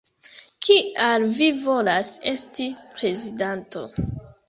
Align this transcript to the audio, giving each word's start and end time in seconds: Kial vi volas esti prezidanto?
Kial 0.67 1.27
vi 1.41 1.51
volas 1.67 2.11
esti 2.35 2.71
prezidanto? 2.97 3.89